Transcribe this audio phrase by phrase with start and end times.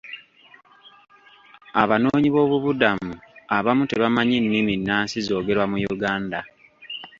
[1.81, 3.13] Abanoonyi b'obubudamu
[3.57, 6.39] abamu tebamanyi nnimi nnansi zoogerwa mu Uganda.